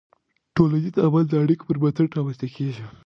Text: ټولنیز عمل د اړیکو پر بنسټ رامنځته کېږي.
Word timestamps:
ټولنیز 0.55 0.95
عمل 1.05 1.23
د 1.29 1.33
اړیکو 1.43 1.63
پر 1.67 1.77
بنسټ 1.81 2.09
رامنځته 2.17 2.47
کېږي. 2.55 2.83